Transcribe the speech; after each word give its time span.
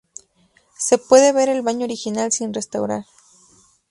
Se 0.79 0.97
puede 0.97 1.31
ver 1.31 1.47
el 1.47 1.61
baño 1.61 1.83
original 1.85 2.31
sin 2.31 2.55
restaurar. 2.55 3.05